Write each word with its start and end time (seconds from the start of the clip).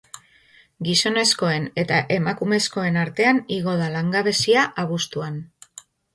Gizonezkoen 0.85 1.67
eta 1.81 1.99
emakumezkoen 2.15 2.99
artean 3.03 3.43
igo 3.59 3.77
da 3.83 3.93
langabezia 3.99 4.67
abuztuan. 4.87 5.41